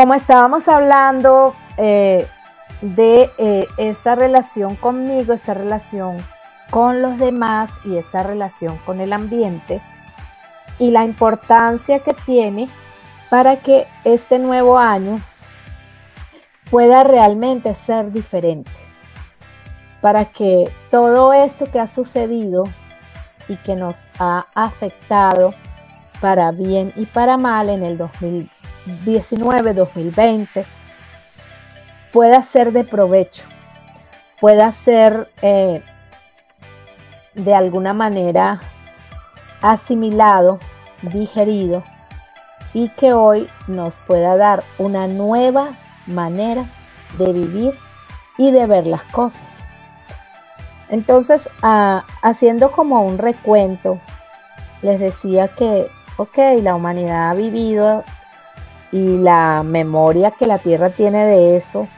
[0.00, 2.26] como estábamos hablando eh,
[2.80, 6.16] de eh, esa relación conmigo, esa relación
[6.70, 9.82] con los demás y esa relación con el ambiente
[10.78, 12.70] y la importancia que tiene
[13.28, 15.20] para que este nuevo año
[16.70, 18.72] pueda realmente ser diferente,
[20.00, 22.64] para que todo esto que ha sucedido
[23.48, 25.52] y que nos ha afectado
[26.22, 27.98] para bien y para mal en el
[29.04, 30.64] 2019-2020
[32.12, 33.44] pueda ser de provecho,
[34.40, 35.82] pueda ser eh,
[37.34, 38.60] de alguna manera
[39.62, 40.58] asimilado,
[41.02, 41.82] digerido
[42.72, 45.70] y que hoy nos pueda dar una nueva
[46.06, 46.64] manera
[47.18, 47.78] de vivir
[48.38, 49.48] y de ver las cosas.
[50.88, 54.00] Entonces, ah, haciendo como un recuento,
[54.82, 58.04] les decía que, ok, la humanidad ha vivido
[58.92, 61.88] y la memoria que la Tierra tiene de eso,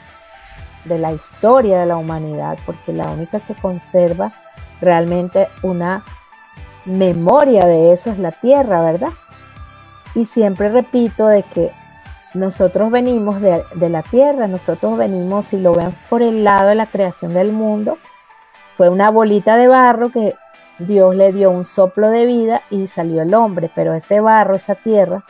[0.85, 4.33] de la historia de la humanidad, porque la única que conserva
[4.81, 6.05] realmente una
[6.85, 9.13] memoria de eso es la Tierra, ¿verdad?
[10.15, 11.73] Y siempre repito de que
[12.35, 16.87] nosotros venimos de, la Tierra, nosotros venimos, si lo ven por el lado de la
[16.87, 17.99] creación del mundo,
[18.77, 20.35] fue una bolita de barro que
[20.79, 24.75] Dios le dio un soplo de vida y salió el hombre, pero ese barro, esa
[24.75, 25.25] tierra,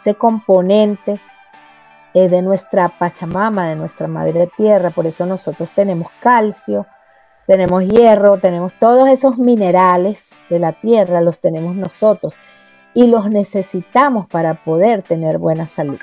[0.00, 1.20] ese componente
[2.14, 6.86] es de nuestra Pachamama, de nuestra Madre Tierra, por eso nosotros tenemos calcio,
[7.46, 12.34] tenemos hierro, tenemos todos esos minerales de la Tierra, los tenemos nosotros
[12.94, 15.98] y los necesitamos para poder tener buena salud.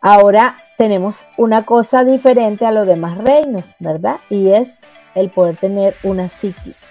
[0.00, 4.16] Ahora tenemos una cosa diferente a los demás reinos, ¿verdad?
[4.28, 4.78] Y es
[5.14, 6.86] el poder tener una psiquis.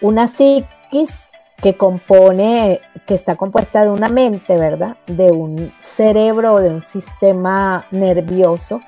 [0.00, 1.30] Una psiquis
[1.60, 4.96] que compone, que está compuesta de una mente, ¿verdad?
[5.06, 8.80] De un cerebro, de un sistema nervioso,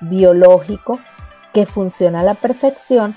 [0.00, 0.98] biológico,
[1.52, 3.16] que funciona a la perfección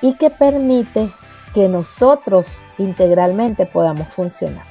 [0.00, 1.10] y que permite
[1.54, 4.64] que nosotros integralmente podamos funcionar.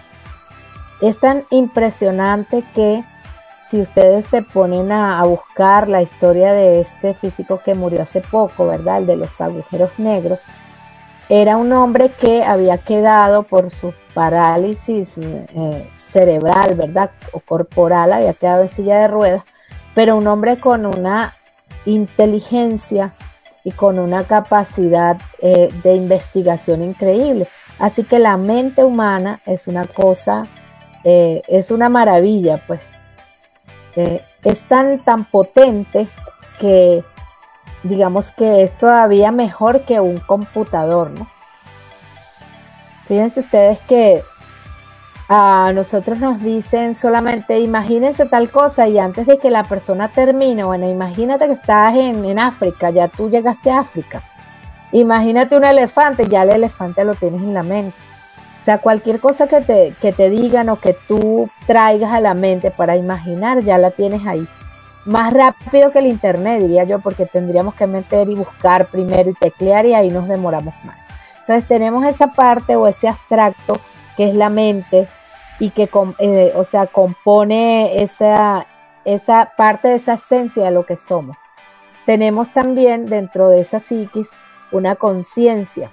[1.01, 3.03] Es tan impresionante que
[3.67, 8.67] si ustedes se ponen a, buscar la historia de este físico que murió hace poco,
[8.67, 8.99] ¿verdad?
[8.99, 10.43] El de los agujeros negros,
[11.29, 17.11] era un hombre que había quedado por su parálisis eh, cerebral, ¿verdad?
[17.31, 19.43] O corporal, había quedado en silla de ruedas,
[19.93, 21.35] pero un hombre con una
[21.85, 23.13] inteligencia
[23.63, 27.47] y con una capacidad eh, de investigación increíble.
[27.79, 30.47] Así que la mente humana es una cosa,
[31.03, 32.87] eh, es una maravilla, pues
[34.43, 36.07] es tan, tan potente
[36.59, 37.03] que
[37.85, 41.27] digamos que es todavía mejor que un computador, ¿no?
[43.07, 44.23] Fíjense ustedes que
[45.29, 50.63] a nosotros nos dicen solamente imagínense tal cosa y antes de que la persona termine,
[50.63, 54.23] bueno, imagínate que estás en, en África, ya tú llegaste a África.
[54.91, 57.97] Imagínate un elefante, ya el elefante lo tienes en la mente.
[58.61, 62.33] O sea, cualquier cosa que te, que te digan o que tú traigas a la
[62.33, 64.47] mente para imaginar, ya la tienes ahí.
[65.05, 69.33] Más rápido que el internet, diría yo, porque tendríamos que meter y buscar primero y
[69.33, 70.97] teclear y ahí nos demoramos más.
[71.41, 73.79] Entonces tenemos esa parte o ese abstracto
[74.17, 75.07] que es la mente
[75.59, 75.89] y que,
[76.19, 78.65] eh, o sea, compone esa,
[79.05, 81.37] esa parte de esa esencia de lo que somos.
[82.05, 84.29] Tenemos también dentro de esa psiquis
[84.71, 85.91] una conciencia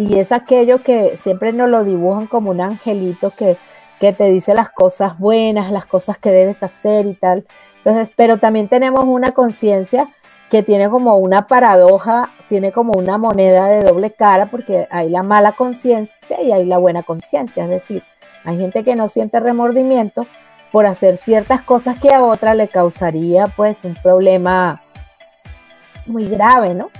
[0.00, 3.58] y es aquello que siempre nos lo dibujan como un angelito que,
[4.00, 7.46] que te dice las cosas buenas, las cosas que debes hacer y tal.
[7.84, 10.08] Entonces, pero también tenemos una conciencia
[10.50, 15.22] que tiene como una paradoja, tiene como una moneda de doble cara, porque hay la
[15.22, 17.64] mala conciencia y hay la buena conciencia.
[17.64, 18.02] Es decir,
[18.44, 20.26] hay gente que no siente remordimiento
[20.72, 24.82] por hacer ciertas cosas que a otra le causaría pues un problema
[26.06, 26.90] muy grave, ¿no?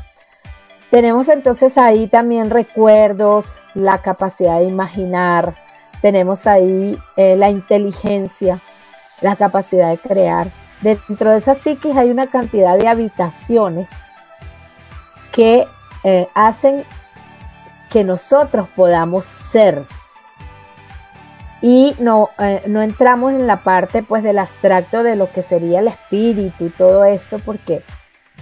[0.91, 5.55] Tenemos entonces ahí también recuerdos, la capacidad de imaginar,
[6.03, 8.61] tenemos ahí eh, la inteligencia,
[9.21, 10.49] la capacidad de crear.
[10.83, 13.89] Dentro de esa psiquis hay una cantidad de habitaciones
[15.33, 15.67] que
[16.05, 16.85] eh, hacen
[17.91, 19.85] que nosotros podamos ser.
[21.61, 25.81] Y no, eh, no entramos en la parte pues del abstracto de lo que sería
[25.81, 27.83] el espíritu y todo esto, porque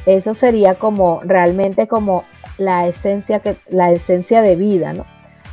[0.07, 2.25] eso sería como realmente como
[2.59, 5.05] la esencia, que, la esencia de vida, ¿no?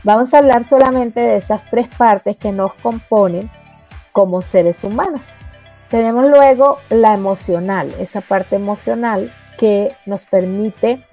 [0.04, 3.50] Vamos a hablar solamente de esas tres partes que nos componen
[4.12, 5.24] como seres humanos.
[5.90, 11.06] Tenemos luego la emocional, esa parte emocional que nos permite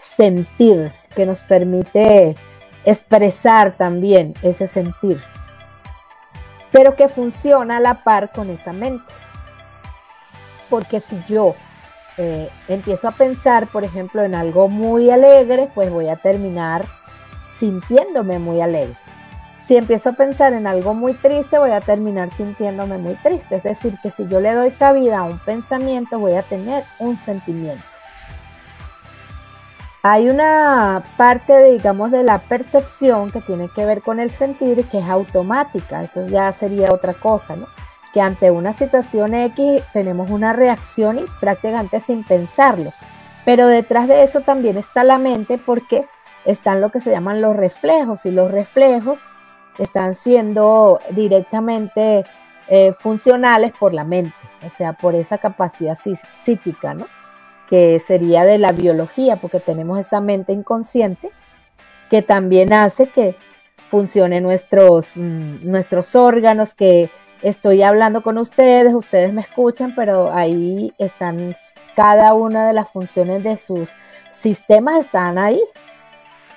[0.00, 2.36] sentir, que nos permite
[2.84, 5.20] expresar también ese sentir.
[6.72, 9.04] pero que funciona a la par con esa mente.
[10.70, 11.54] Porque si yo
[12.16, 16.84] eh, empiezo a pensar, por ejemplo, en algo muy alegre, pues voy a terminar
[17.52, 18.96] sintiéndome muy alegre.
[19.66, 23.56] Si empiezo a pensar en algo muy triste, voy a terminar sintiéndome muy triste.
[23.56, 27.16] Es decir, que si yo le doy cabida a un pensamiento, voy a tener un
[27.16, 27.84] sentimiento.
[30.02, 34.98] Hay una parte, digamos, de la percepción que tiene que ver con el sentir que
[34.98, 36.02] es automática.
[36.02, 37.68] Eso ya sería otra cosa, ¿no?
[38.12, 42.92] Que ante una situación X tenemos una reacción y prácticamente sin pensarlo.
[43.44, 46.04] Pero detrás de eso también está la mente porque
[46.44, 49.20] están lo que se llaman los reflejos y los reflejos
[49.78, 52.24] están siendo directamente
[52.68, 55.98] eh, funcionales por la mente, o sea, por esa capacidad
[56.42, 57.06] psíquica, ¿no?
[57.68, 61.30] Que sería de la biología, porque tenemos esa mente inconsciente
[62.10, 63.36] que también hace que
[63.88, 67.10] funcionen nuestros, mm, nuestros órganos, que
[67.42, 71.56] estoy hablando con ustedes, ustedes me escuchan, pero ahí están
[71.94, 73.90] cada una de las funciones de sus
[74.32, 75.60] sistemas están ahí,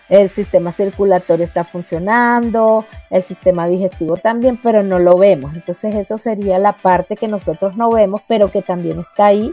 [0.10, 5.54] el sistema circulatorio está funcionando, el sistema digestivo también, pero no lo vemos.
[5.56, 9.52] Entonces eso sería la parte que nosotros no vemos, pero que también está ahí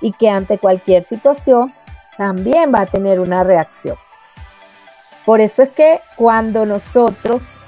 [0.00, 1.72] y que ante cualquier situación
[2.18, 3.96] también va a tener una reacción.
[5.24, 7.60] Por eso es que cuando nosotros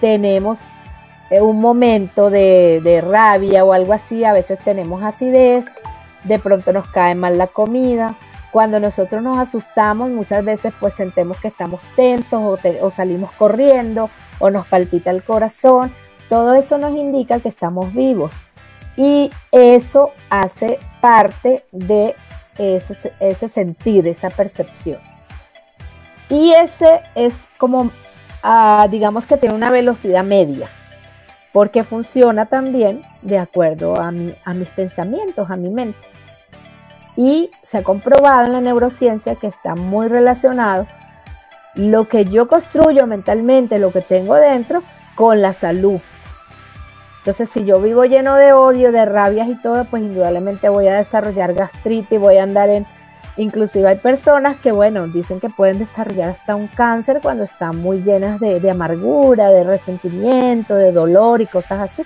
[0.00, 0.60] tenemos
[1.28, 5.66] eh, un momento de, de rabia o algo así, a veces tenemos acidez,
[6.24, 8.16] de pronto nos cae mal la comida,
[8.52, 14.50] cuando nosotros nos asustamos, muchas veces pues sentimos que estamos tensos o, salimos corriendo o
[14.50, 15.92] nos palpita el corazón.
[16.28, 18.34] Todo eso nos indica que estamos vivos
[18.94, 22.14] y eso hace parte de
[22.58, 25.00] ese, ese sentir, esa percepción.
[26.28, 27.90] Y ese es como,
[28.42, 30.68] ah, digamos que tiene una velocidad media,
[31.54, 36.11] porque funciona también de acuerdo a, a mis pensamientos, a mi mente.
[37.16, 40.86] Y se ha comprobado en la neurociencia que está muy relacionado
[41.74, 44.82] lo que yo construyo mentalmente, lo que tengo dentro,
[45.14, 46.00] con la salud.
[47.18, 50.96] Entonces, si yo vivo lleno de odio, de rabias y todo, pues indudablemente voy a
[50.96, 52.86] desarrollar gastritis, voy a andar en...
[53.36, 58.02] Inclusive hay personas que, bueno, dicen que pueden desarrollar hasta un cáncer cuando están muy
[58.02, 62.04] llenas de, de amargura, de resentimiento, de dolor y cosas así.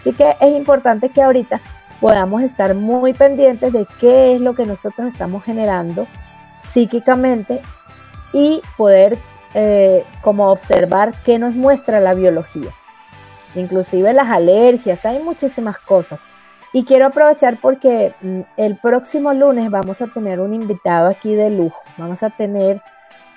[0.00, 1.60] Así que es importante que ahorita
[2.00, 6.06] podamos estar muy pendientes de qué es lo que nosotros estamos generando
[6.62, 7.62] psíquicamente
[8.32, 9.18] y poder
[9.54, 12.70] eh, como observar qué nos muestra la biología.
[13.54, 16.20] Inclusive las alergias, hay muchísimas cosas.
[16.72, 21.48] Y quiero aprovechar porque mm, el próximo lunes vamos a tener un invitado aquí de
[21.50, 21.80] lujo.
[21.96, 22.82] Vamos a tener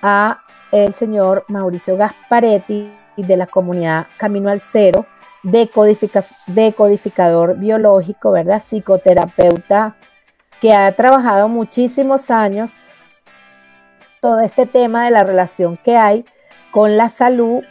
[0.01, 0.39] a
[0.71, 5.05] el señor Mauricio Gasparetti de la comunidad Camino al Cero
[5.43, 8.61] decodificador biológico, ¿verdad?
[8.61, 9.95] Psicoterapeuta
[10.59, 12.89] que ha trabajado muchísimos años
[14.21, 16.25] todo este tema de la relación que hay
[16.71, 17.63] con la salud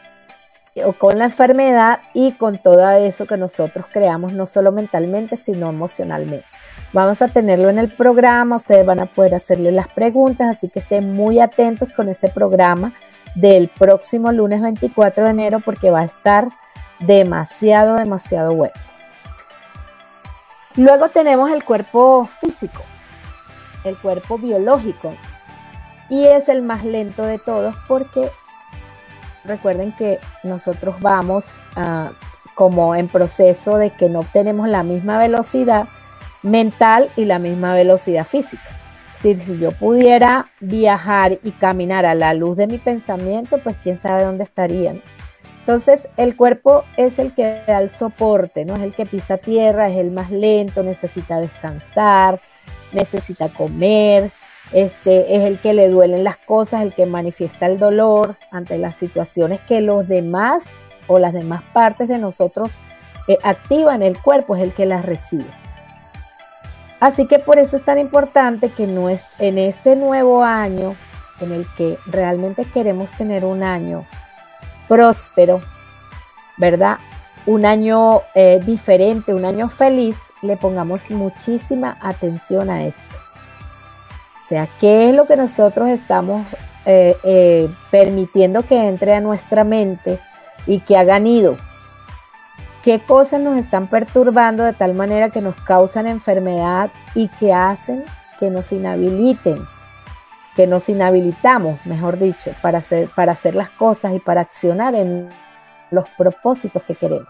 [0.84, 5.68] o con la enfermedad y con todo eso que nosotros creamos, no solo mentalmente, sino
[5.68, 6.46] emocionalmente.
[6.92, 10.78] Vamos a tenerlo en el programa, ustedes van a poder hacerle las preguntas, así que
[10.78, 12.94] estén muy atentos con ese programa
[13.34, 16.48] del próximo lunes 24 de enero porque va a estar
[17.00, 18.74] demasiado, demasiado bueno.
[20.76, 22.82] Luego tenemos el cuerpo físico,
[23.84, 25.14] el cuerpo biológico,
[26.08, 28.30] y es el más lento de todos porque
[29.44, 31.44] recuerden que nosotros vamos
[31.76, 32.12] ah,
[32.54, 35.88] como en proceso de que no tenemos la misma velocidad
[36.42, 38.62] mental y la misma velocidad física.
[39.18, 43.98] Si, si yo pudiera viajar y caminar a la luz de mi pensamiento, pues quién
[43.98, 45.02] sabe dónde estarían.
[45.68, 48.76] Entonces, el cuerpo es el que da el soporte, ¿no?
[48.76, 52.40] Es el que pisa tierra, es el más lento, necesita descansar,
[52.92, 54.30] necesita comer,
[54.72, 58.96] este, es el que le duelen las cosas, el que manifiesta el dolor ante las
[58.96, 60.64] situaciones que los demás
[61.06, 62.78] o las demás partes de nosotros
[63.28, 65.50] eh, activan el cuerpo, es el que las recibe.
[66.98, 70.96] Así que por eso es tan importante que no es, en este nuevo año,
[71.42, 74.06] en el que realmente queremos tener un año
[74.88, 75.60] próspero,
[76.56, 76.98] ¿verdad?
[77.46, 83.16] Un año eh, diferente, un año feliz, le pongamos muchísima atención a esto.
[84.44, 86.46] O sea, ¿qué es lo que nosotros estamos
[86.86, 90.18] eh, eh, permitiendo que entre a nuestra mente
[90.66, 91.56] y que hagan ido?
[92.82, 98.04] ¿Qué cosas nos están perturbando de tal manera que nos causan enfermedad y que hacen
[98.40, 99.66] que nos inhabiliten?
[100.58, 105.28] Que nos inhabilitamos, mejor dicho, para hacer, para hacer las cosas y para accionar en
[105.92, 107.28] los propósitos que queremos.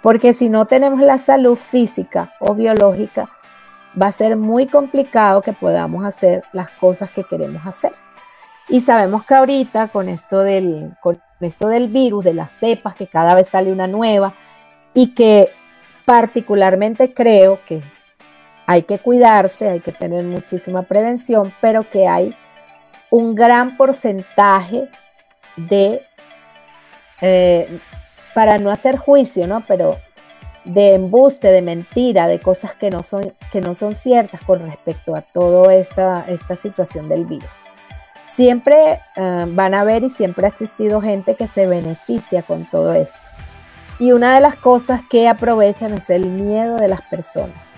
[0.00, 3.28] Porque si no tenemos la salud física o biológica,
[4.00, 7.92] va a ser muy complicado que podamos hacer las cosas que queremos hacer.
[8.70, 13.06] Y sabemos que ahorita con esto del, con esto del virus, de las cepas, que
[13.06, 14.32] cada vez sale una nueva,
[14.94, 15.50] y que
[16.06, 17.82] particularmente creo que
[18.64, 22.34] hay que cuidarse, hay que tener muchísima prevención, pero que hay
[23.12, 24.88] un gran porcentaje
[25.56, 26.02] de,
[27.20, 27.78] eh,
[28.34, 29.62] para no hacer juicio, ¿no?
[29.68, 29.98] Pero
[30.64, 35.14] de embuste, de mentira, de cosas que no son, que no son ciertas con respecto
[35.14, 37.52] a toda esta, esta situación del virus.
[38.24, 42.94] Siempre eh, van a ver y siempre ha existido gente que se beneficia con todo
[42.94, 43.18] esto.
[43.98, 47.71] Y una de las cosas que aprovechan es el miedo de las personas.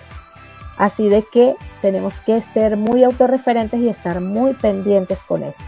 [0.77, 5.63] Así de que tenemos que ser muy autorreferentes y estar muy pendientes con eso.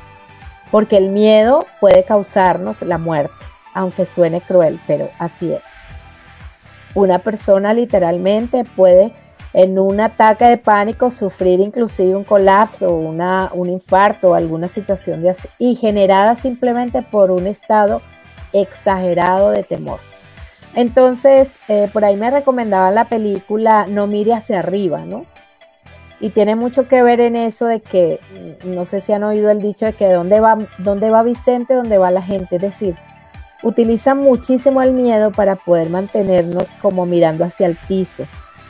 [0.71, 3.33] Porque el miedo puede causarnos la muerte,
[3.73, 5.63] aunque suene cruel, pero así es.
[6.93, 9.13] Una persona literalmente puede
[9.53, 15.23] en un ataque de pánico sufrir inclusive un colapso, una, un infarto o alguna situación
[15.23, 18.01] de y generada simplemente por un estado
[18.51, 20.06] exagerado de temor.
[20.75, 25.25] Entonces, eh, por ahí me recomendaban la película No mire hacia arriba, ¿no?
[26.19, 28.19] Y tiene mucho que ver en eso de que,
[28.63, 31.75] mm, no sé si han oído el dicho de que dónde va, dónde va Vicente,
[31.75, 32.55] dónde va la gente.
[32.55, 32.95] Es decir,
[33.63, 38.25] utiliza muchísimo el miedo para poder mantenernos como mirando hacia el piso,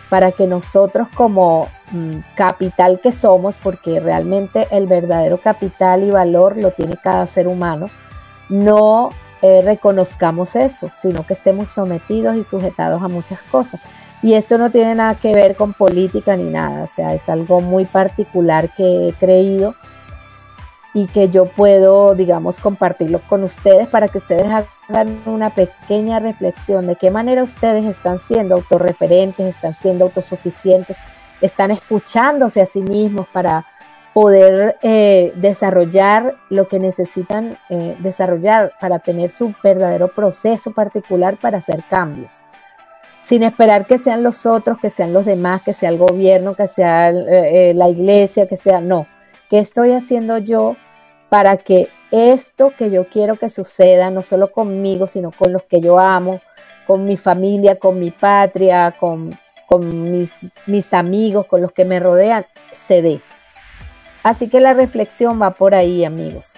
[0.09, 6.57] para que nosotros como mm, capital que somos, porque realmente el verdadero capital y valor
[6.57, 7.89] lo tiene cada ser humano,
[8.49, 9.09] no
[9.41, 13.81] eh, reconozcamos eso, sino que estemos sometidos y sujetados a muchas cosas.
[14.23, 17.61] Y esto no tiene nada que ver con política ni nada, o sea, es algo
[17.61, 19.75] muy particular que he creído
[20.93, 24.47] y que yo puedo, digamos, compartirlo con ustedes para que ustedes
[24.89, 30.97] hagan una pequeña reflexión de qué manera ustedes están siendo autorreferentes, están siendo autosuficientes,
[31.39, 33.67] están escuchándose a sí mismos para
[34.17, 41.59] poder eh, desarrollar lo que necesitan eh, desarrollar para tener su verdadero proceso particular para
[41.59, 42.41] hacer cambios,
[43.21, 46.67] sin esperar que sean los otros, que sean los demás, que sea el gobierno, que
[46.67, 49.05] sea eh, la iglesia, que sea, no,
[49.51, 50.77] ¿qué estoy haciendo yo
[51.29, 55.79] para que esto que yo quiero que suceda, no solo conmigo, sino con los que
[55.79, 56.41] yo amo,
[56.87, 59.37] con mi familia, con mi patria, con,
[59.67, 60.31] con mis,
[60.65, 63.21] mis amigos, con los que me rodean, se dé?
[64.27, 66.55] Así que la reflexión va por ahí, amigos.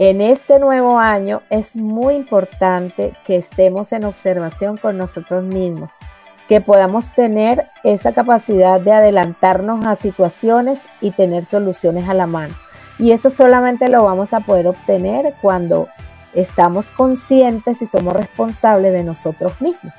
[0.00, 5.92] En este nuevo año es muy importante que estemos en observación con nosotros mismos,
[6.48, 12.52] que podamos tener esa capacidad de adelantarnos a situaciones y tener soluciones a la mano.
[12.98, 15.86] Y eso solamente lo vamos a poder obtener cuando
[16.34, 19.94] estamos conscientes y somos responsables de nosotros mismos.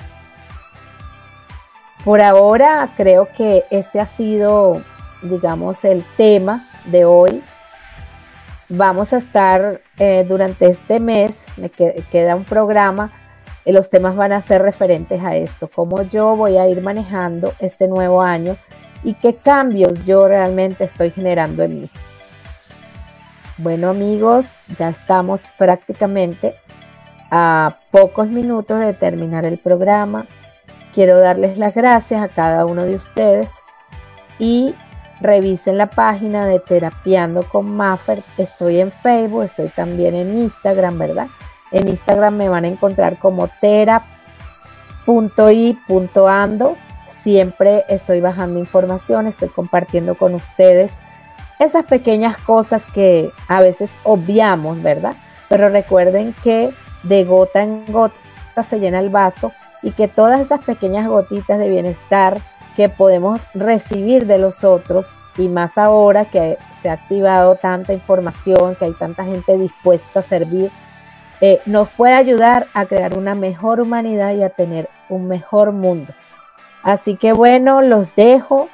[2.04, 4.82] Por ahora creo que este ha sido
[5.22, 7.42] digamos, el tema de hoy.
[8.68, 13.12] Vamos a estar eh, durante este mes, me queda un programa,
[13.66, 17.86] los temas van a ser referentes a esto, cómo yo voy a ir manejando este
[17.86, 18.56] nuevo año
[19.04, 21.90] y qué cambios yo realmente estoy generando en mí.
[23.58, 26.56] Bueno amigos, ya estamos prácticamente
[27.30, 30.26] a pocos minutos de terminar el programa.
[30.94, 33.50] Quiero darles las gracias a cada uno de ustedes
[34.38, 34.74] y
[35.22, 38.24] Revisen la página de Terapiando con Maffer.
[38.36, 41.28] Estoy en Facebook, estoy también en Instagram, ¿verdad?
[41.70, 44.06] En Instagram me van a encontrar como tera.i.ando.
[47.10, 50.98] Siempre estoy bajando información, estoy compartiendo con ustedes
[51.60, 55.14] esas pequeñas cosas que a veces obviamos, ¿verdad?
[55.48, 58.14] Pero recuerden que de gota en gota
[58.68, 59.52] se llena el vaso
[59.82, 62.38] y que todas esas pequeñas gotitas de bienestar,
[62.76, 68.76] que podemos recibir de los otros y más ahora que se ha activado tanta información,
[68.76, 70.70] que hay tanta gente dispuesta a servir,
[71.40, 76.12] eh, nos puede ayudar a crear una mejor humanidad y a tener un mejor mundo.
[76.82, 78.68] Así que bueno, los dejo.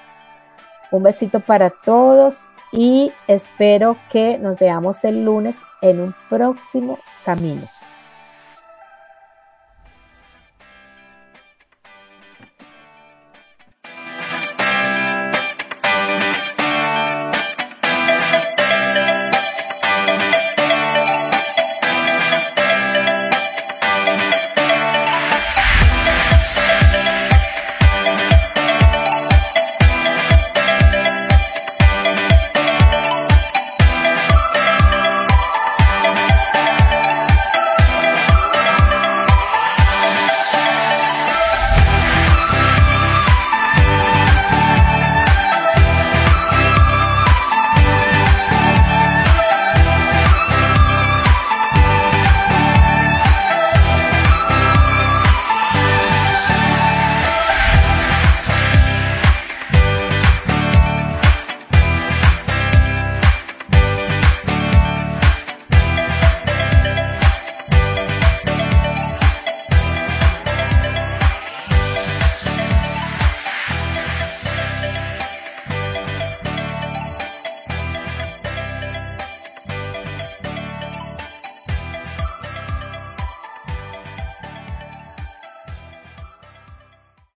[0.91, 7.69] Un besito para todos y espero que nos veamos el lunes en un próximo camino.